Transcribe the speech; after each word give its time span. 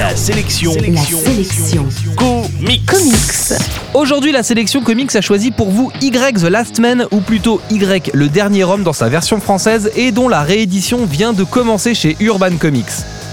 La 0.00 0.16
sélection. 0.16 0.72
La 0.72 1.02
sélection. 1.02 1.86
Comics. 2.16 2.86
Comics. 2.86 3.60
Aujourd'hui, 3.92 4.32
la 4.32 4.42
sélection 4.42 4.80
comics 4.80 5.14
a 5.14 5.20
choisi 5.20 5.50
pour 5.50 5.68
vous 5.68 5.92
Y 6.00 6.40
The 6.40 6.44
Last 6.44 6.78
Man, 6.78 7.06
ou 7.10 7.20
plutôt 7.20 7.60
Y 7.70 8.10
le 8.14 8.30
dernier 8.30 8.64
homme 8.64 8.82
dans 8.82 8.94
sa 8.94 9.10
version 9.10 9.40
française 9.40 9.92
et 9.96 10.10
dont 10.10 10.30
la 10.30 10.40
réédition 10.40 11.04
vient 11.04 11.34
de 11.34 11.44
commencer 11.44 11.92
chez 11.92 12.16
Urban 12.18 12.56
Comics. 12.58 12.86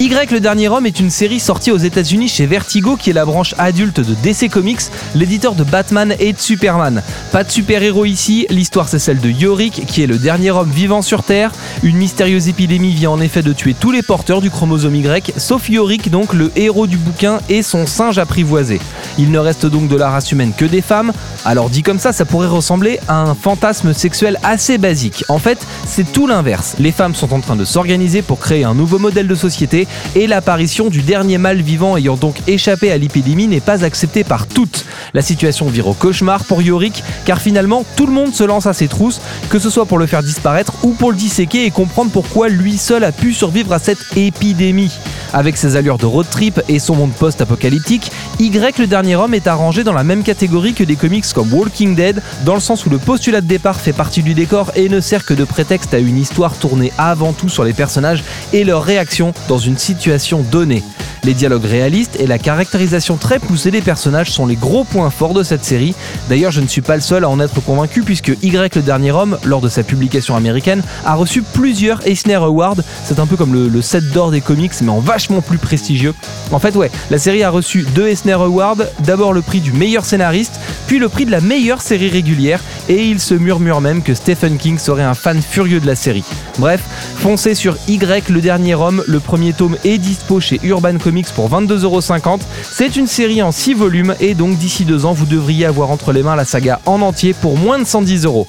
Y 0.00 0.30
le 0.30 0.40
dernier 0.40 0.68
homme 0.68 0.86
est 0.86 0.98
une 0.98 1.10
série 1.10 1.38
sortie 1.38 1.70
aux 1.70 1.76
États-Unis 1.76 2.28
chez 2.28 2.46
Vertigo, 2.46 2.96
qui 2.96 3.10
est 3.10 3.12
la 3.12 3.26
branche 3.26 3.54
adulte 3.58 4.00
de 4.00 4.14
DC 4.14 4.50
Comics, 4.50 4.80
l'éditeur 5.14 5.54
de 5.54 5.62
Batman 5.62 6.14
et 6.18 6.32
de 6.32 6.40
Superman. 6.40 7.02
Pas 7.32 7.44
de 7.44 7.50
super-héros 7.50 8.06
ici, 8.06 8.46
l'histoire 8.48 8.88
c'est 8.88 8.98
celle 8.98 9.20
de 9.20 9.28
Yorick, 9.28 9.84
qui 9.86 10.02
est 10.02 10.06
le 10.06 10.16
dernier 10.16 10.52
homme 10.52 10.70
vivant 10.70 11.02
sur 11.02 11.22
Terre. 11.22 11.52
Une 11.82 11.98
mystérieuse 11.98 12.48
épidémie 12.48 12.94
vient 12.94 13.10
en 13.10 13.20
effet 13.20 13.42
de 13.42 13.52
tuer 13.52 13.74
tous 13.78 13.90
les 13.90 14.00
porteurs 14.00 14.40
du 14.40 14.50
chromosome 14.50 14.96
Y, 14.96 15.34
sauf 15.36 15.68
Yorick, 15.68 16.10
donc 16.10 16.32
le 16.32 16.50
héros 16.56 16.86
du 16.86 16.96
bouquin 16.96 17.40
et 17.50 17.62
son 17.62 17.86
singe 17.86 18.16
apprivoisé. 18.16 18.80
Il 19.18 19.30
ne 19.30 19.38
reste 19.38 19.66
donc 19.66 19.88
de 19.88 19.96
la 19.96 20.08
race 20.08 20.32
humaine 20.32 20.54
que 20.56 20.64
des 20.64 20.80
femmes. 20.80 21.12
Alors 21.44 21.68
dit 21.68 21.82
comme 21.82 21.98
ça, 21.98 22.14
ça 22.14 22.24
pourrait 22.24 22.46
ressembler 22.46 23.00
à 23.06 23.20
un 23.20 23.34
fantasme 23.34 23.92
sexuel 23.92 24.38
assez 24.42 24.78
basique. 24.78 25.24
En 25.28 25.38
fait, 25.38 25.58
c'est 25.86 26.10
tout 26.10 26.26
l'inverse. 26.26 26.76
Les 26.78 26.92
femmes 26.92 27.14
sont 27.14 27.34
en 27.34 27.40
train 27.40 27.56
de 27.56 27.66
s'organiser 27.66 28.22
pour 28.22 28.38
créer 28.38 28.64
un 28.64 28.74
nouveau 28.74 28.98
modèle 28.98 29.26
de 29.26 29.34
société 29.34 29.86
et 30.14 30.26
l'apparition 30.26 30.88
du 30.88 31.02
dernier 31.02 31.38
mâle 31.38 31.60
vivant 31.60 31.96
ayant 31.96 32.16
donc 32.16 32.36
échappé 32.46 32.90
à 32.90 32.98
l'épidémie 32.98 33.46
n'est 33.46 33.60
pas 33.60 33.84
acceptée 33.84 34.24
par 34.24 34.46
toutes. 34.46 34.84
La 35.14 35.22
situation 35.22 35.68
vire 35.68 35.88
au 35.88 35.94
cauchemar 35.94 36.44
pour 36.44 36.62
Yorick 36.62 37.02
car 37.24 37.40
finalement 37.40 37.84
tout 37.96 38.06
le 38.06 38.12
monde 38.12 38.34
se 38.34 38.44
lance 38.44 38.66
à 38.66 38.72
ses 38.72 38.88
trousses, 38.88 39.20
que 39.48 39.58
ce 39.58 39.70
soit 39.70 39.86
pour 39.86 39.98
le 39.98 40.06
faire 40.06 40.22
disparaître 40.22 40.72
ou 40.82 40.92
pour 40.92 41.10
le 41.10 41.16
disséquer 41.16 41.64
et 41.64 41.70
comprendre 41.70 42.10
pourquoi 42.10 42.48
lui 42.48 42.76
seul 42.76 43.04
a 43.04 43.12
pu 43.12 43.32
survivre 43.32 43.72
à 43.72 43.78
cette 43.78 44.16
épidémie. 44.16 44.90
Avec 45.32 45.56
ses 45.56 45.76
allures 45.76 45.98
de 45.98 46.06
road 46.06 46.26
trip 46.28 46.60
et 46.68 46.78
son 46.78 46.96
monde 46.96 47.12
post-apocalyptique, 47.12 48.10
Y 48.38 48.78
le 48.78 48.86
dernier 48.86 49.16
homme 49.16 49.34
est 49.34 49.46
arrangé 49.46 49.84
dans 49.84 49.92
la 49.92 50.04
même 50.04 50.22
catégorie 50.22 50.74
que 50.74 50.84
des 50.84 50.96
comics 50.96 51.24
comme 51.32 51.52
Walking 51.52 51.94
Dead, 51.94 52.22
dans 52.44 52.54
le 52.54 52.60
sens 52.60 52.86
où 52.86 52.90
le 52.90 52.98
postulat 52.98 53.40
de 53.40 53.46
départ 53.46 53.80
fait 53.80 53.92
partie 53.92 54.22
du 54.22 54.34
décor 54.34 54.72
et 54.74 54.88
ne 54.88 55.00
sert 55.00 55.24
que 55.24 55.34
de 55.34 55.44
prétexte 55.44 55.94
à 55.94 55.98
une 55.98 56.18
histoire 56.18 56.56
tournée 56.56 56.92
avant 56.98 57.32
tout 57.32 57.48
sur 57.48 57.64
les 57.64 57.72
personnages 57.72 58.24
et 58.52 58.64
leurs 58.64 58.82
réactions 58.82 59.32
dans 59.48 59.58
une 59.58 59.78
situation 59.78 60.42
donnée. 60.42 60.82
Les 61.24 61.34
dialogues 61.34 61.64
réalistes 61.64 62.16
et 62.18 62.26
la 62.26 62.38
caractérisation 62.38 63.16
très 63.16 63.38
poussée 63.38 63.70
des 63.70 63.82
personnages 63.82 64.30
sont 64.30 64.46
les 64.46 64.56
gros 64.56 64.84
points 64.84 65.10
forts 65.10 65.34
de 65.34 65.42
cette 65.42 65.64
série. 65.64 65.94
D'ailleurs, 66.28 66.50
je 66.50 66.60
ne 66.60 66.66
suis 66.66 66.80
pas 66.80 66.94
le 66.94 67.02
seul 67.02 67.24
à 67.24 67.28
en 67.28 67.40
être 67.40 67.60
convaincu 67.60 68.02
puisque 68.02 68.36
Y 68.42 68.74
le 68.74 68.82
dernier 68.82 69.12
homme, 69.12 69.38
lors 69.44 69.60
de 69.60 69.68
sa 69.68 69.82
publication 69.82 70.36
américaine, 70.36 70.82
a 71.04 71.14
reçu 71.14 71.42
plusieurs 71.42 72.06
Eisner 72.06 72.34
Awards. 72.34 72.76
C'est 73.04 73.18
un 73.18 73.26
peu 73.26 73.36
comme 73.36 73.54
le, 73.54 73.82
set 73.82 74.10
d'or 74.12 74.30
des 74.30 74.40
comics, 74.40 74.72
mais 74.82 74.90
en 74.90 75.00
vachement 75.00 75.40
plus 75.40 75.58
prestigieux. 75.58 76.14
En 76.52 76.58
fait, 76.58 76.74
ouais, 76.76 76.90
la 77.10 77.18
série 77.18 77.42
a 77.42 77.50
reçu 77.50 77.86
deux 77.94 78.08
Eisner 78.08 78.32
Awards. 78.32 78.76
D'abord 79.00 79.32
le 79.32 79.42
prix 79.42 79.60
du 79.60 79.72
meilleur 79.72 80.04
scénariste, 80.04 80.60
puis 80.90 80.98
le 80.98 81.08
prix 81.08 81.24
de 81.24 81.30
la 81.30 81.40
meilleure 81.40 81.82
série 81.82 82.08
régulière. 82.08 82.60
Et 82.88 83.06
il 83.06 83.20
se 83.20 83.34
murmure 83.34 83.80
même 83.80 84.02
que 84.02 84.12
Stephen 84.12 84.56
King 84.56 84.76
serait 84.76 85.04
un 85.04 85.14
fan 85.14 85.40
furieux 85.40 85.78
de 85.78 85.86
la 85.86 85.94
série. 85.94 86.24
Bref, 86.58 86.82
foncez 87.18 87.54
sur 87.54 87.76
Y 87.86 88.28
le 88.28 88.40
dernier 88.40 88.74
homme. 88.74 89.04
Le 89.06 89.20
premier 89.20 89.52
tome 89.52 89.76
est 89.84 89.98
dispo 89.98 90.40
chez 90.40 90.58
Urban 90.64 90.98
Comics 90.98 91.28
pour 91.28 91.48
22,50€. 91.48 92.40
C'est 92.64 92.96
une 92.96 93.06
série 93.06 93.40
en 93.40 93.52
6 93.52 93.74
volumes 93.74 94.16
et 94.18 94.34
donc 94.34 94.58
d'ici 94.58 94.84
deux 94.84 95.04
ans, 95.06 95.12
vous 95.12 95.26
devriez 95.26 95.64
avoir 95.64 95.92
entre 95.92 96.12
les 96.12 96.24
mains 96.24 96.34
la 96.34 96.44
saga 96.44 96.80
en 96.86 97.02
entier 97.02 97.34
pour 97.34 97.56
moins 97.56 97.78
de 97.78 97.84
110 97.84 98.24
euros. 98.24 98.48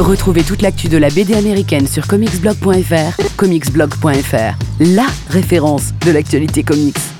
Retrouvez 0.00 0.44
toute 0.44 0.62
l'actu 0.62 0.88
de 0.88 0.96
la 0.96 1.10
BD 1.10 1.34
américaine 1.34 1.86
sur 1.86 2.06
comicsblog.fr. 2.06 3.36
Comicsblog.fr, 3.36 4.56
la 4.80 5.06
référence 5.28 5.92
de 6.06 6.10
l'actualité 6.10 6.62
comics. 6.62 7.17